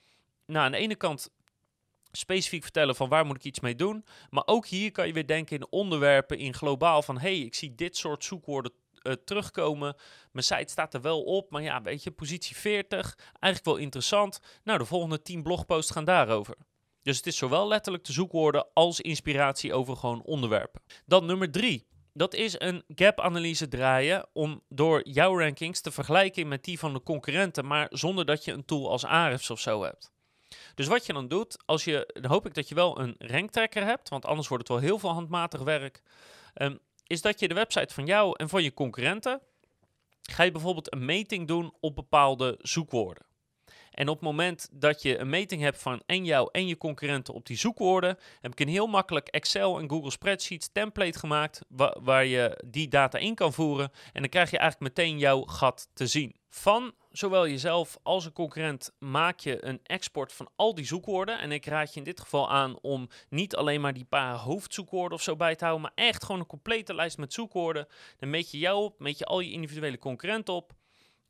nou, 0.46 0.64
aan 0.64 0.72
de 0.72 0.78
ene 0.78 0.96
kant 0.96 1.30
specifiek 2.12 2.62
vertellen 2.62 2.96
van 2.96 3.08
waar 3.08 3.26
moet 3.26 3.36
ik 3.36 3.44
iets 3.44 3.60
mee 3.60 3.74
doen. 3.74 4.04
Maar 4.30 4.42
ook 4.46 4.66
hier 4.66 4.92
kan 4.92 5.06
je 5.06 5.12
weer 5.12 5.26
denken 5.26 5.56
in 5.56 5.66
onderwerpen 5.70 6.38
in 6.38 6.54
globaal 6.54 7.02
van 7.02 7.18
hey, 7.18 7.38
ik 7.38 7.54
zie 7.54 7.74
dit 7.74 7.96
soort 7.96 8.24
zoekwoorden 8.24 8.72
uh, 9.02 9.12
terugkomen. 9.12 9.96
Mijn 10.32 10.44
site 10.44 10.70
staat 10.72 10.94
er 10.94 11.00
wel 11.00 11.22
op, 11.22 11.50
maar 11.50 11.62
ja, 11.62 11.82
weet 11.82 12.02
je, 12.02 12.10
positie 12.10 12.56
40, 12.56 13.16
eigenlijk 13.30 13.64
wel 13.64 13.76
interessant. 13.76 14.40
Nou, 14.64 14.78
de 14.78 14.84
volgende 14.84 15.22
10 15.22 15.42
blogposts 15.42 15.90
gaan 15.90 16.04
daarover. 16.04 16.56
Dus 17.02 17.16
het 17.16 17.26
is 17.26 17.36
zowel 17.36 17.68
letterlijk 17.68 18.04
de 18.04 18.12
zoekwoorden 18.12 18.66
als 18.74 19.00
inspiratie 19.00 19.74
over 19.74 19.96
gewoon 19.96 20.22
onderwerpen. 20.22 20.82
Dan 21.06 21.26
nummer 21.26 21.50
3. 21.50 21.88
Dat 22.12 22.34
is 22.34 22.60
een 22.60 22.82
gap-analyse 22.88 23.68
draaien 23.68 24.26
om 24.32 24.62
door 24.68 25.08
jouw 25.08 25.38
rankings 25.38 25.80
te 25.80 25.90
vergelijken 25.90 26.48
met 26.48 26.64
die 26.64 26.78
van 26.78 26.92
de 26.92 27.02
concurrenten, 27.02 27.66
maar 27.66 27.86
zonder 27.90 28.24
dat 28.24 28.44
je 28.44 28.52
een 28.52 28.64
tool 28.64 28.90
als 28.90 29.04
Ahrefs 29.04 29.50
of 29.50 29.60
zo 29.60 29.82
hebt. 29.82 30.12
Dus 30.74 30.86
wat 30.86 31.06
je 31.06 31.12
dan 31.12 31.28
doet, 31.28 31.56
als 31.66 31.84
je, 31.84 32.10
dan 32.20 32.30
hoop 32.30 32.46
ik 32.46 32.54
dat 32.54 32.68
je 32.68 32.74
wel 32.74 33.00
een 33.00 33.14
ranktrekker 33.18 33.84
hebt, 33.84 34.08
want 34.08 34.24
anders 34.24 34.48
wordt 34.48 34.68
het 34.68 34.76
wel 34.76 34.88
heel 34.88 34.98
veel 34.98 35.12
handmatig 35.12 35.60
werk. 35.60 36.02
Um, 36.54 36.78
is 37.06 37.22
dat 37.22 37.40
je 37.40 37.48
de 37.48 37.54
website 37.54 37.94
van 37.94 38.06
jou 38.06 38.34
en 38.36 38.48
van 38.48 38.62
je 38.62 38.74
concurrenten 38.74 39.40
ga 40.22 40.42
je 40.42 40.50
bijvoorbeeld 40.50 40.92
een 40.92 41.04
meting 41.04 41.48
doen 41.48 41.74
op 41.80 41.94
bepaalde 41.94 42.58
zoekwoorden. 42.62 43.26
En 43.90 44.08
op 44.08 44.14
het 44.14 44.24
moment 44.24 44.68
dat 44.72 45.02
je 45.02 45.18
een 45.18 45.28
meting 45.28 45.62
hebt 45.62 45.82
van 45.82 46.02
en 46.06 46.24
jou 46.24 46.48
en 46.52 46.66
je 46.66 46.76
concurrenten 46.76 47.34
op 47.34 47.46
die 47.46 47.56
zoekwoorden, 47.56 48.18
heb 48.40 48.52
ik 48.52 48.60
een 48.60 48.68
heel 48.68 48.86
makkelijk 48.86 49.28
Excel 49.28 49.78
en 49.78 49.90
Google 49.90 50.10
Spreadsheets 50.10 50.72
template 50.72 51.18
gemaakt 51.18 51.60
waar 52.02 52.24
je 52.24 52.64
die 52.66 52.88
data 52.88 53.18
in 53.18 53.34
kan 53.34 53.52
voeren. 53.52 53.90
En 54.12 54.20
dan 54.20 54.30
krijg 54.30 54.50
je 54.50 54.58
eigenlijk 54.58 54.96
meteen 54.96 55.18
jouw 55.18 55.42
gat 55.42 55.88
te 55.94 56.06
zien. 56.06 56.38
Van 56.48 56.92
zowel 57.10 57.48
jezelf 57.48 57.98
als 58.02 58.24
een 58.24 58.32
concurrent 58.32 58.92
maak 58.98 59.40
je 59.40 59.64
een 59.64 59.80
export 59.82 60.32
van 60.32 60.50
al 60.56 60.74
die 60.74 60.84
zoekwoorden. 60.84 61.38
En 61.38 61.52
ik 61.52 61.66
raad 61.66 61.92
je 61.92 61.98
in 61.98 62.04
dit 62.04 62.20
geval 62.20 62.50
aan 62.50 62.78
om 62.80 63.08
niet 63.28 63.56
alleen 63.56 63.80
maar 63.80 63.92
die 63.92 64.04
paar 64.04 64.34
hoofdzoekwoorden 64.34 65.18
of 65.18 65.22
zo 65.22 65.36
bij 65.36 65.56
te 65.56 65.64
houden, 65.64 65.82
maar 65.82 66.06
echt 66.06 66.24
gewoon 66.24 66.40
een 66.40 66.46
complete 66.46 66.94
lijst 66.94 67.18
met 67.18 67.32
zoekwoorden. 67.32 67.86
Dan 68.18 68.30
meet 68.30 68.50
je 68.50 68.58
jou 68.58 68.84
op, 68.84 68.98
meet 68.98 69.18
je 69.18 69.24
al 69.24 69.40
je 69.40 69.52
individuele 69.52 69.98
concurrenten 69.98 70.54
op, 70.54 70.72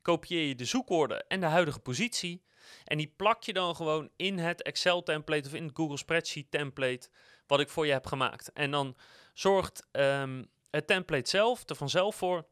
kopieer 0.03 0.47
je 0.47 0.55
de 0.55 0.65
zoekwoorden 0.65 1.27
en 1.29 1.41
de 1.41 1.47
huidige 1.47 1.81
positie. 1.81 2.43
En 2.85 2.99
die 2.99 3.13
plak 3.17 3.43
je 3.43 3.53
dan 3.53 3.77
gewoon 3.77 4.11
in 4.17 4.39
het 4.39 4.63
Excel 4.63 5.03
template 5.03 5.49
of 5.49 5.55
in 5.55 5.65
het 5.65 5.77
Google 5.77 5.97
Spreadsheet 5.97 6.51
template 6.51 7.09
wat 7.47 7.61
ik 7.61 7.69
voor 7.69 7.87
je 7.87 7.93
heb 7.93 8.07
gemaakt. 8.07 8.53
En 8.53 8.71
dan 8.71 8.97
zorgt 9.35 9.87
um, 9.93 10.51
het 10.71 10.87
template 10.87 11.31
zelf 11.31 11.69
er 11.69 11.77
vanzelf 11.77 12.17
voor 12.17 12.47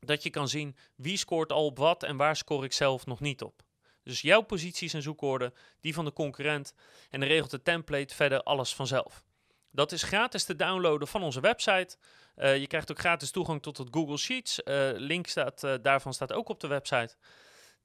dat 0.00 0.22
je 0.22 0.30
kan 0.30 0.48
zien 0.48 0.76
wie 0.96 1.16
scoort 1.16 1.52
al 1.52 1.64
op 1.64 1.78
wat 1.78 2.02
en 2.02 2.16
waar 2.16 2.36
score 2.36 2.64
ik 2.64 2.72
zelf 2.72 3.06
nog 3.06 3.20
niet 3.20 3.42
op. 3.42 3.62
Dus 4.02 4.20
jouw 4.20 4.40
posities 4.40 4.92
en 4.92 5.02
zoekwoorden, 5.02 5.54
die 5.80 5.94
van 5.94 6.04
de 6.04 6.12
concurrent. 6.12 6.74
En 7.10 7.20
dan 7.20 7.28
regelt 7.28 7.50
de 7.50 7.62
template 7.62 8.14
verder 8.14 8.42
alles 8.42 8.74
vanzelf. 8.74 9.24
Dat 9.70 9.92
is 9.92 10.02
gratis 10.02 10.44
te 10.44 10.56
downloaden 10.56 11.08
van 11.08 11.22
onze 11.22 11.40
website. 11.40 11.96
Uh, 12.36 12.56
je 12.56 12.66
krijgt 12.66 12.90
ook 12.90 12.98
gratis 12.98 13.30
toegang 13.30 13.62
tot 13.62 13.78
het 13.78 13.88
Google 13.90 14.16
Sheets. 14.16 14.60
Uh, 14.64 14.90
link 14.94 15.26
staat, 15.26 15.62
uh, 15.62 15.74
daarvan 15.82 16.14
staat 16.14 16.32
ook 16.32 16.48
op 16.48 16.60
de 16.60 16.66
website. 16.66 17.16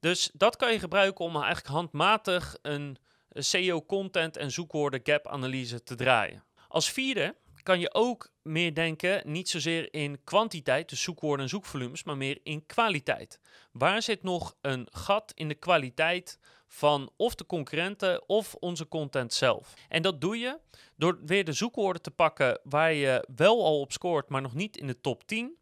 Dus 0.01 0.29
dat 0.33 0.55
kan 0.55 0.71
je 0.71 0.79
gebruiken 0.79 1.25
om 1.25 1.35
eigenlijk 1.35 1.67
handmatig 1.67 2.57
een 2.61 2.97
SEO 3.29 3.85
content 3.85 4.37
en 4.37 4.51
zoekwoorden 4.51 4.99
gap 5.03 5.27
analyse 5.27 5.83
te 5.83 5.95
draaien. 5.95 6.43
Als 6.67 6.91
vierde 6.91 7.35
kan 7.63 7.79
je 7.79 7.93
ook 7.93 8.31
meer 8.41 8.73
denken, 8.73 9.31
niet 9.31 9.49
zozeer 9.49 9.93
in 9.93 10.23
kwantiteit, 10.23 10.89
dus 10.89 11.01
zoekwoorden 11.01 11.43
en 11.45 11.49
zoekvolumes, 11.49 12.03
maar 12.03 12.17
meer 12.17 12.39
in 12.43 12.65
kwaliteit. 12.65 13.39
Waar 13.71 14.01
zit 14.01 14.23
nog 14.23 14.55
een 14.61 14.87
gat 14.91 15.31
in 15.35 15.47
de 15.47 15.55
kwaliteit 15.55 16.39
van 16.67 17.11
of 17.17 17.35
de 17.35 17.45
concurrenten 17.45 18.29
of 18.29 18.55
onze 18.55 18.87
content 18.87 19.33
zelf? 19.33 19.73
En 19.89 20.01
dat 20.01 20.21
doe 20.21 20.37
je 20.37 20.59
door 20.95 21.19
weer 21.25 21.45
de 21.45 21.53
zoekwoorden 21.53 22.01
te 22.01 22.11
pakken 22.11 22.59
waar 22.63 22.93
je 22.93 23.27
wel 23.35 23.65
al 23.65 23.79
op 23.79 23.91
scoort, 23.91 24.29
maar 24.29 24.41
nog 24.41 24.53
niet 24.53 24.77
in 24.77 24.87
de 24.87 25.01
top 25.01 25.27
10. 25.27 25.59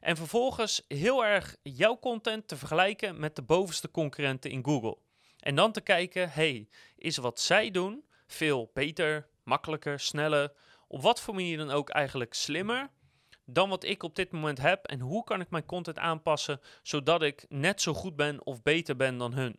En 0.00 0.16
vervolgens 0.16 0.84
heel 0.88 1.24
erg 1.24 1.56
jouw 1.62 1.98
content 1.98 2.48
te 2.48 2.56
vergelijken 2.56 3.20
met 3.20 3.36
de 3.36 3.42
bovenste 3.42 3.90
concurrenten 3.90 4.50
in 4.50 4.64
Google. 4.64 4.98
En 5.38 5.54
dan 5.54 5.72
te 5.72 5.80
kijken, 5.80 6.30
hey, 6.30 6.68
is 6.96 7.16
wat 7.16 7.40
zij 7.40 7.70
doen 7.70 8.04
veel 8.26 8.70
beter, 8.74 9.28
makkelijker, 9.42 10.00
sneller, 10.00 10.52
op 10.88 11.02
wat 11.02 11.20
voor 11.20 11.34
manier 11.34 11.56
dan 11.56 11.70
ook 11.70 11.90
eigenlijk 11.90 12.34
slimmer 12.34 12.90
dan 13.46 13.68
wat 13.68 13.84
ik 13.84 14.02
op 14.02 14.16
dit 14.16 14.32
moment 14.32 14.58
heb 14.58 14.84
en 14.86 15.00
hoe 15.00 15.24
kan 15.24 15.40
ik 15.40 15.50
mijn 15.50 15.66
content 15.66 15.98
aanpassen 15.98 16.60
zodat 16.82 17.22
ik 17.22 17.44
net 17.48 17.80
zo 17.80 17.94
goed 17.94 18.16
ben 18.16 18.46
of 18.46 18.62
beter 18.62 18.96
ben 18.96 19.18
dan 19.18 19.34
hun. 19.34 19.56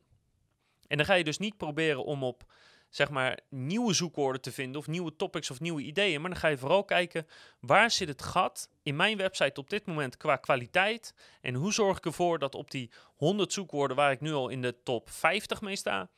En 0.87 0.97
dan 0.97 1.05
ga 1.05 1.13
je 1.13 1.23
dus 1.23 1.37
niet 1.37 1.57
proberen 1.57 2.05
om 2.05 2.23
op 2.23 2.53
zeg 2.95 3.09
maar 3.09 3.39
nieuwe 3.49 3.93
zoekwoorden 3.93 4.41
te 4.41 4.51
vinden 4.51 4.81
of 4.81 4.87
nieuwe 4.87 5.15
topics 5.15 5.51
of 5.51 5.59
nieuwe 5.59 5.81
ideeën, 5.81 6.21
maar 6.21 6.29
dan 6.29 6.39
ga 6.39 6.47
je 6.47 6.57
vooral 6.57 6.83
kijken 6.83 7.27
waar 7.59 7.91
zit 7.91 8.07
het 8.07 8.21
gat 8.21 8.69
in 8.83 8.95
mijn 8.95 9.17
website 9.17 9.59
op 9.59 9.69
dit 9.69 9.85
moment 9.85 10.17
qua 10.17 10.35
kwaliteit 10.35 11.13
en 11.41 11.53
hoe 11.53 11.73
zorg 11.73 11.97
ik 11.97 12.05
ervoor 12.05 12.39
dat 12.39 12.55
op 12.55 12.71
die 12.71 12.91
100 13.15 13.53
zoekwoorden 13.53 13.97
waar 13.97 14.11
ik 14.11 14.21
nu 14.21 14.33
al 14.33 14.49
in 14.49 14.61
de 14.61 14.83
top 14.83 15.09
50 15.09 15.61
mee 15.61 15.75
sta, 15.75 16.09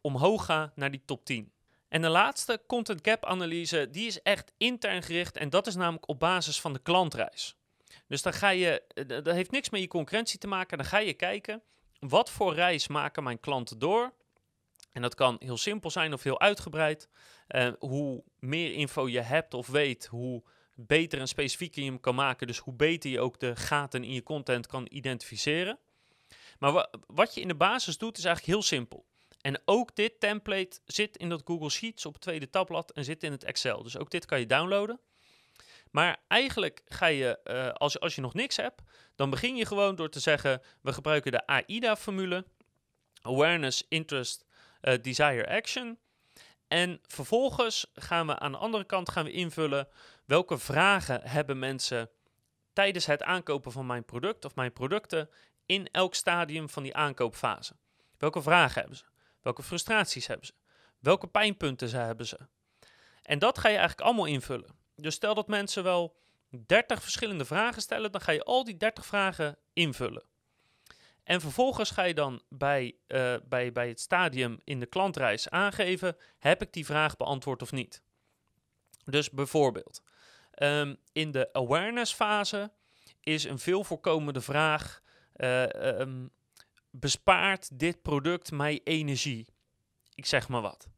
omhoog 0.00 0.44
ga 0.44 0.72
naar 0.74 0.90
die 0.90 1.02
top 1.04 1.24
10. 1.24 1.52
En 1.88 2.02
de 2.02 2.08
laatste 2.08 2.62
content 2.66 3.00
gap 3.02 3.24
analyse, 3.24 3.88
die 3.90 4.06
is 4.06 4.22
echt 4.22 4.52
intern 4.56 5.02
gericht 5.02 5.36
en 5.36 5.50
dat 5.50 5.66
is 5.66 5.74
namelijk 5.74 6.08
op 6.08 6.18
basis 6.18 6.60
van 6.60 6.72
de 6.72 6.78
klantreis. 6.78 7.56
Dus 8.08 8.22
dan 8.22 8.32
ga 8.32 8.48
je, 8.48 8.82
eh, 8.86 9.08
dat 9.08 9.26
heeft 9.26 9.50
niks 9.50 9.70
met 9.70 9.80
je 9.80 9.88
concurrentie 9.88 10.38
te 10.38 10.46
maken, 10.46 10.78
dan 10.78 10.86
ga 10.86 10.98
je 10.98 11.14
kijken 11.14 11.62
wat 11.98 12.30
voor 12.30 12.54
reis 12.54 12.88
maken 12.88 13.22
mijn 13.22 13.40
klanten 13.40 13.78
door. 13.78 14.12
En 14.94 15.02
dat 15.02 15.14
kan 15.14 15.36
heel 15.38 15.56
simpel 15.56 15.90
zijn 15.90 16.12
of 16.12 16.22
heel 16.22 16.40
uitgebreid. 16.40 17.08
Uh, 17.48 17.68
hoe 17.78 18.24
meer 18.38 18.72
info 18.72 19.08
je 19.08 19.20
hebt 19.20 19.54
of 19.54 19.66
weet, 19.66 20.06
hoe 20.06 20.42
beter 20.74 21.18
en 21.18 21.28
specifieker 21.28 21.82
je 21.82 21.88
hem 21.88 22.00
kan 22.00 22.14
maken. 22.14 22.46
Dus 22.46 22.58
hoe 22.58 22.74
beter 22.74 23.10
je 23.10 23.20
ook 23.20 23.40
de 23.40 23.56
gaten 23.56 24.04
in 24.04 24.12
je 24.12 24.22
content 24.22 24.66
kan 24.66 24.86
identificeren. 24.90 25.78
Maar 26.58 26.88
wat 27.06 27.34
je 27.34 27.40
in 27.40 27.48
de 27.48 27.54
basis 27.54 27.98
doet 27.98 28.18
is 28.18 28.24
eigenlijk 28.24 28.54
heel 28.54 28.66
simpel. 28.66 29.06
En 29.40 29.62
ook 29.64 29.96
dit 29.96 30.20
template 30.20 30.80
zit 30.84 31.16
in 31.16 31.28
dat 31.28 31.42
Google 31.44 31.70
Sheets 31.70 32.06
op 32.06 32.12
het 32.12 32.22
tweede 32.22 32.50
tabblad 32.50 32.90
en 32.90 33.04
zit 33.04 33.22
in 33.22 33.32
het 33.32 33.44
Excel. 33.44 33.82
Dus 33.82 33.98
ook 33.98 34.10
dit 34.10 34.24
kan 34.24 34.40
je 34.40 34.46
downloaden. 34.46 35.00
Maar 35.90 36.22
eigenlijk 36.28 36.82
ga 36.84 37.06
je, 37.06 37.40
uh, 37.44 37.68
als, 37.68 38.00
als 38.00 38.14
je 38.14 38.20
nog 38.20 38.34
niks 38.34 38.56
hebt, 38.56 38.82
dan 39.16 39.30
begin 39.30 39.56
je 39.56 39.66
gewoon 39.66 39.96
door 39.96 40.10
te 40.10 40.20
zeggen: 40.20 40.62
we 40.80 40.92
gebruiken 40.92 41.32
de 41.32 41.46
AIDA-formule: 41.46 42.44
Awareness, 43.22 43.86
Interest, 43.88 44.44
uh, 44.84 44.94
Desire, 45.02 45.48
Action. 45.48 45.98
En 46.68 47.00
vervolgens 47.06 47.90
gaan 47.94 48.26
we 48.26 48.38
aan 48.38 48.52
de 48.52 48.58
andere 48.58 48.84
kant 48.84 49.08
gaan 49.08 49.24
we 49.24 49.32
invullen 49.32 49.88
welke 50.24 50.58
vragen 50.58 51.20
hebben 51.22 51.58
mensen 51.58 52.10
tijdens 52.72 53.06
het 53.06 53.22
aankopen 53.22 53.72
van 53.72 53.86
mijn 53.86 54.04
product 54.04 54.44
of 54.44 54.54
mijn 54.54 54.72
producten 54.72 55.30
in 55.66 55.88
elk 55.92 56.14
stadium 56.14 56.68
van 56.68 56.82
die 56.82 56.94
aankoopfase. 56.94 57.76
Welke 58.18 58.42
vragen 58.42 58.80
hebben 58.80 58.98
ze? 58.98 59.04
Welke 59.42 59.62
frustraties 59.62 60.26
hebben 60.26 60.46
ze? 60.46 60.52
Welke 60.98 61.26
pijnpunten 61.26 61.88
ze 61.88 61.96
hebben 61.96 62.26
ze? 62.26 62.38
En 63.22 63.38
dat 63.38 63.58
ga 63.58 63.68
je 63.68 63.76
eigenlijk 63.76 64.06
allemaal 64.06 64.26
invullen. 64.26 64.76
Dus 64.96 65.14
stel 65.14 65.34
dat 65.34 65.48
mensen 65.48 65.82
wel 65.82 66.16
30 66.66 67.02
verschillende 67.02 67.44
vragen 67.44 67.82
stellen, 67.82 68.12
dan 68.12 68.20
ga 68.20 68.32
je 68.32 68.44
al 68.44 68.64
die 68.64 68.76
30 68.76 69.06
vragen 69.06 69.58
invullen. 69.72 70.24
En 71.24 71.40
vervolgens 71.40 71.90
ga 71.90 72.02
je 72.02 72.14
dan 72.14 72.42
bij, 72.48 72.96
uh, 73.08 73.34
bij, 73.44 73.72
bij 73.72 73.88
het 73.88 74.00
stadium 74.00 74.58
in 74.64 74.80
de 74.80 74.86
klantreis 74.86 75.50
aangeven: 75.50 76.16
heb 76.38 76.62
ik 76.62 76.72
die 76.72 76.84
vraag 76.84 77.16
beantwoord 77.16 77.62
of 77.62 77.72
niet? 77.72 78.02
Dus 79.04 79.30
bijvoorbeeld, 79.30 80.02
um, 80.58 80.96
in 81.12 81.30
de 81.30 81.52
awareness 81.52 82.14
fase 82.14 82.72
is 83.20 83.44
een 83.44 83.58
veel 83.58 83.84
voorkomende 83.84 84.40
vraag: 84.40 85.02
uh, 85.36 85.62
um, 85.62 86.30
bespaart 86.90 87.78
dit 87.78 88.02
product 88.02 88.50
mij 88.50 88.80
energie? 88.84 89.46
Ik 90.14 90.26
zeg 90.26 90.48
maar 90.48 90.62
wat. 90.62 90.88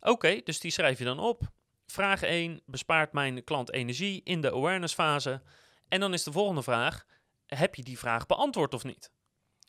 Oké, 0.00 0.40
dus 0.44 0.60
die 0.60 0.70
schrijf 0.70 0.98
je 0.98 1.04
dan 1.04 1.18
op. 1.18 1.42
Vraag 1.86 2.22
1, 2.22 2.60
bespaart 2.66 3.12
mijn 3.12 3.44
klant 3.44 3.72
energie 3.72 4.20
in 4.24 4.40
de 4.40 4.52
awareness 4.52 4.94
fase? 4.94 5.42
En 5.88 6.00
dan 6.00 6.12
is 6.12 6.22
de 6.22 6.32
volgende 6.32 6.62
vraag, 6.62 7.06
heb 7.46 7.74
je 7.74 7.82
die 7.82 7.98
vraag 7.98 8.26
beantwoord 8.26 8.74
of 8.74 8.84
niet? 8.84 9.12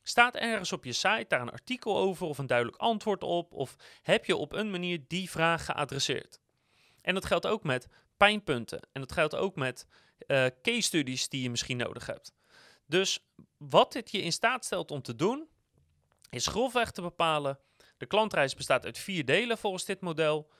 Staat 0.07 0.35
ergens 0.35 0.71
op 0.71 0.85
je 0.85 0.93
site 0.93 1.25
daar 1.27 1.41
een 1.41 1.51
artikel 1.51 1.97
over 1.97 2.27
of 2.27 2.37
een 2.37 2.47
duidelijk 2.47 2.77
antwoord 2.77 3.23
op? 3.23 3.53
Of 3.53 3.75
heb 4.01 4.25
je 4.25 4.35
op 4.35 4.53
een 4.53 4.71
manier 4.71 5.03
die 5.07 5.29
vraag 5.29 5.65
geadresseerd? 5.65 6.39
En 7.01 7.13
dat 7.13 7.25
geldt 7.25 7.47
ook 7.47 7.63
met 7.63 7.87
pijnpunten. 8.17 8.79
En 8.91 9.01
dat 9.01 9.11
geldt 9.11 9.35
ook 9.35 9.55
met 9.55 9.87
uh, 10.27 10.45
case 10.61 10.81
studies 10.81 11.29
die 11.29 11.41
je 11.41 11.49
misschien 11.49 11.77
nodig 11.77 12.05
hebt. 12.05 12.33
Dus 12.85 13.25
wat 13.57 13.91
dit 13.91 14.11
je 14.11 14.21
in 14.21 14.31
staat 14.31 14.65
stelt 14.65 14.91
om 14.91 15.01
te 15.01 15.15
doen, 15.15 15.47
is 16.29 16.47
grofweg 16.47 16.91
te 16.91 17.01
bepalen. 17.01 17.59
De 17.97 18.05
klantreis 18.05 18.55
bestaat 18.55 18.85
uit 18.85 18.97
vier 18.97 19.25
delen 19.25 19.57
volgens 19.57 19.85
dit 19.85 20.01
model. 20.01 20.51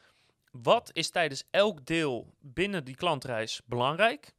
Wat 0.52 0.90
is 0.94 1.10
tijdens 1.10 1.44
elk 1.52 1.86
deel 1.86 2.34
binnen 2.40 2.84
die 2.84 2.96
klantreis 2.96 3.62
belangrijk? 3.66 4.34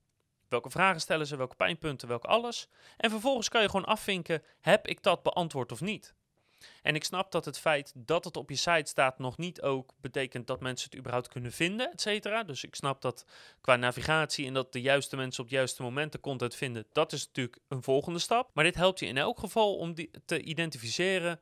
Welke 0.48 0.70
vragen 0.70 1.00
stellen 1.00 1.26
ze, 1.26 1.36
welke 1.36 1.56
pijnpunten, 1.56 2.08
welke 2.08 2.26
alles? 2.26 2.68
En 2.96 3.10
vervolgens 3.10 3.48
kan 3.48 3.62
je 3.62 3.70
gewoon 3.70 3.86
afvinken, 3.86 4.42
heb 4.60 4.86
ik 4.86 5.02
dat 5.02 5.22
beantwoord 5.22 5.72
of 5.72 5.80
niet? 5.80 6.14
En 6.82 6.94
ik 6.94 7.04
snap 7.04 7.32
dat 7.32 7.44
het 7.44 7.58
feit 7.58 7.92
dat 7.94 8.24
het 8.24 8.36
op 8.36 8.50
je 8.50 8.56
site 8.56 8.90
staat 8.90 9.18
nog 9.18 9.36
niet 9.36 9.62
ook 9.62 9.94
betekent 10.00 10.46
dat 10.46 10.60
mensen 10.60 10.90
het 10.90 10.98
überhaupt 10.98 11.28
kunnen 11.28 11.52
vinden, 11.52 11.92
et 11.92 12.00
cetera. 12.00 12.42
Dus 12.42 12.64
ik 12.64 12.74
snap 12.74 13.02
dat 13.02 13.24
qua 13.60 13.76
navigatie 13.76 14.46
en 14.46 14.54
dat 14.54 14.72
de 14.72 14.80
juiste 14.80 15.16
mensen 15.16 15.42
op 15.42 15.48
het 15.48 15.58
juiste 15.58 15.82
moment 15.82 16.12
de 16.12 16.20
content 16.20 16.54
vinden, 16.54 16.86
dat 16.92 17.12
is 17.12 17.26
natuurlijk 17.26 17.58
een 17.68 17.82
volgende 17.82 18.18
stap. 18.18 18.50
Maar 18.54 18.64
dit 18.64 18.74
helpt 18.74 18.98
je 18.98 19.06
in 19.06 19.16
elk 19.16 19.38
geval 19.38 19.76
om 19.76 19.94
te 20.24 20.42
identificeren, 20.42 21.40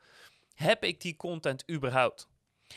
heb 0.55 0.85
ik 0.85 1.01
die 1.01 1.17
content 1.17 1.71
überhaupt? 1.71 2.29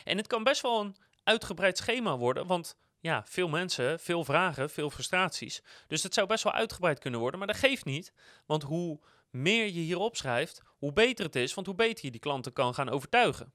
En 0.04 0.16
het 0.16 0.26
kan 0.26 0.44
best 0.44 0.62
wel 0.62 0.80
een 0.80 0.96
uitgebreid 1.24 1.78
schema 1.78 2.16
worden, 2.16 2.46
want 2.46 2.76
ja, 3.00 3.24
veel 3.26 3.48
mensen, 3.48 4.00
veel 4.00 4.24
vragen, 4.24 4.70
veel 4.70 4.90
frustraties. 4.90 5.62
Dus 5.86 6.02
het 6.02 6.14
zou 6.14 6.26
best 6.26 6.44
wel 6.44 6.52
uitgebreid 6.52 6.98
kunnen 6.98 7.20
worden, 7.20 7.38
maar 7.38 7.48
dat 7.48 7.56
geeft 7.56 7.84
niet. 7.84 8.12
Want 8.46 8.62
hoe 8.62 9.00
meer 9.30 9.64
je 9.64 9.80
hier 9.80 9.98
opschrijft, 9.98 10.62
hoe 10.78 10.92
beter 10.92 11.24
het 11.24 11.36
is, 11.36 11.54
want 11.54 11.66
hoe 11.66 11.76
beter 11.76 12.04
je 12.04 12.10
die 12.10 12.20
klanten 12.20 12.52
kan 12.52 12.74
gaan 12.74 12.88
overtuigen. 12.88 13.52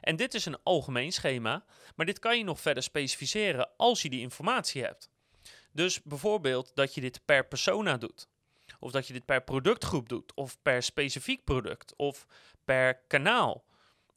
En 0.00 0.16
dit 0.16 0.34
is 0.34 0.44
een 0.44 0.62
algemeen 0.62 1.12
schema, 1.12 1.64
maar 1.96 2.06
dit 2.06 2.18
kan 2.18 2.38
je 2.38 2.44
nog 2.44 2.60
verder 2.60 2.82
specificeren 2.82 3.70
als 3.76 4.02
je 4.02 4.08
die 4.08 4.20
informatie 4.20 4.82
hebt. 4.82 5.10
Dus 5.72 6.02
bijvoorbeeld 6.02 6.70
dat 6.74 6.94
je 6.94 7.00
dit 7.00 7.24
per 7.24 7.46
persona 7.46 7.96
doet, 7.96 8.28
of 8.80 8.90
dat 8.90 9.06
je 9.06 9.12
dit 9.12 9.24
per 9.24 9.42
productgroep 9.42 10.08
doet, 10.08 10.34
of 10.34 10.62
per 10.62 10.82
specifiek 10.82 11.44
product, 11.44 11.96
of 11.96 12.26
per 12.64 12.94
kanaal. 13.06 13.64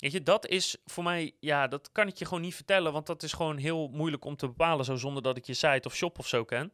Weet 0.01 0.12
je, 0.12 0.24
dat 0.24 0.48
is 0.48 0.77
voor 0.86 1.03
mij, 1.03 1.36
ja, 1.39 1.67
dat 1.67 1.91
kan 1.91 2.08
ik 2.08 2.17
je 2.17 2.25
gewoon 2.25 2.41
niet 2.41 2.55
vertellen, 2.55 2.93
want 2.93 3.05
dat 3.05 3.24
is 3.24 3.34
gewoon 3.34 3.58
heel 3.58 3.88
moeilijk 3.88 4.25
om 4.25 4.36
te 4.36 4.48
bepalen, 4.48 4.86
zo 4.86 4.96
zonder 4.96 5.24
dat 5.24 5.38
ik 5.38 5.46
je 5.46 5.53
site 5.53 5.88
of 5.88 5.96
shop 5.96 6.20
of 6.20 6.27
zo 6.27 6.46
ken. 6.46 6.72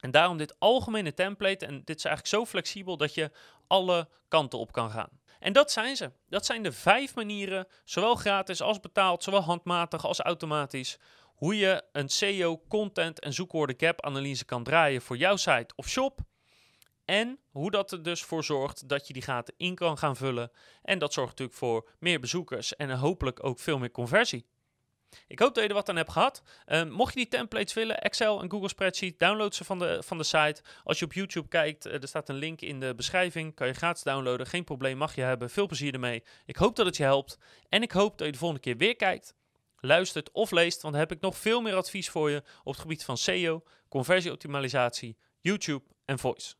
En 0.00 0.10
daarom 0.10 0.36
dit 0.36 0.54
algemene 0.58 1.14
template, 1.14 1.66
en 1.66 1.82
dit 1.84 1.96
is 1.96 2.04
eigenlijk 2.04 2.34
zo 2.34 2.46
flexibel 2.46 2.96
dat 2.96 3.14
je 3.14 3.30
alle 3.66 4.08
kanten 4.28 4.58
op 4.58 4.72
kan 4.72 4.90
gaan. 4.90 5.08
En 5.38 5.52
dat 5.52 5.72
zijn 5.72 5.96
ze. 5.96 6.12
Dat 6.28 6.46
zijn 6.46 6.62
de 6.62 6.72
vijf 6.72 7.14
manieren, 7.14 7.66
zowel 7.84 8.14
gratis 8.14 8.62
als 8.62 8.80
betaald, 8.80 9.22
zowel 9.22 9.42
handmatig 9.42 10.06
als 10.06 10.20
automatisch, 10.20 10.98
hoe 11.34 11.56
je 11.58 11.82
een 11.92 12.08
SEO, 12.08 12.62
content 12.68 13.20
en 13.20 13.32
zoekwoorden 13.32 13.76
gap 13.78 14.04
analyse 14.04 14.44
kan 14.44 14.62
draaien 14.62 15.02
voor 15.02 15.16
jouw 15.16 15.36
site 15.36 15.74
of 15.76 15.88
shop. 15.88 16.20
En 17.04 17.38
hoe 17.50 17.70
dat 17.70 17.92
er 17.92 18.02
dus 18.02 18.22
voor 18.22 18.44
zorgt 18.44 18.88
dat 18.88 19.06
je 19.06 19.12
die 19.12 19.22
gaten 19.22 19.54
in 19.56 19.74
kan 19.74 19.98
gaan 19.98 20.16
vullen. 20.16 20.50
En 20.82 20.98
dat 20.98 21.12
zorgt 21.12 21.30
natuurlijk 21.30 21.58
voor 21.58 21.90
meer 21.98 22.20
bezoekers 22.20 22.76
en 22.76 22.90
hopelijk 22.90 23.44
ook 23.44 23.58
veel 23.58 23.78
meer 23.78 23.90
conversie. 23.90 24.46
Ik 25.26 25.38
hoop 25.38 25.54
dat 25.54 25.62
je 25.62 25.68
er 25.68 25.74
wat 25.74 25.88
aan 25.88 25.96
hebt 25.96 26.12
gehad. 26.12 26.42
Uh, 26.66 26.84
mocht 26.84 27.14
je 27.14 27.20
die 27.20 27.28
templates 27.28 27.74
willen, 27.74 28.00
Excel 28.00 28.42
en 28.42 28.50
Google 28.50 28.68
Spreadsheet, 28.68 29.18
download 29.18 29.54
ze 29.54 29.64
van 29.64 29.78
de, 29.78 30.02
van 30.04 30.18
de 30.18 30.24
site. 30.24 30.62
Als 30.84 30.98
je 30.98 31.04
op 31.04 31.12
YouTube 31.12 31.48
kijkt, 31.48 31.86
uh, 31.86 31.92
er 31.92 32.08
staat 32.08 32.28
een 32.28 32.34
link 32.34 32.60
in 32.60 32.80
de 32.80 32.94
beschrijving. 32.94 33.54
Kan 33.54 33.66
je 33.66 33.72
gratis 33.72 34.02
downloaden. 34.02 34.46
Geen 34.46 34.64
probleem, 34.64 34.96
mag 34.96 35.14
je 35.14 35.22
hebben. 35.22 35.50
Veel 35.50 35.66
plezier 35.66 35.92
ermee. 35.92 36.22
Ik 36.46 36.56
hoop 36.56 36.76
dat 36.76 36.86
het 36.86 36.96
je 36.96 37.02
helpt. 37.02 37.38
En 37.68 37.82
ik 37.82 37.92
hoop 37.92 38.18
dat 38.18 38.26
je 38.26 38.32
de 38.32 38.38
volgende 38.38 38.62
keer 38.62 38.76
weer 38.76 38.96
kijkt, 38.96 39.34
luistert 39.76 40.30
of 40.32 40.50
leest. 40.50 40.82
Want 40.82 40.94
dan 40.94 41.02
heb 41.02 41.12
ik 41.12 41.20
nog 41.20 41.38
veel 41.38 41.60
meer 41.60 41.74
advies 41.74 42.10
voor 42.10 42.30
je 42.30 42.42
op 42.62 42.72
het 42.72 42.80
gebied 42.80 43.04
van 43.04 43.16
SEO, 43.16 43.62
conversieoptimalisatie, 43.88 45.16
YouTube 45.40 45.84
en 46.04 46.18
voice. 46.18 46.54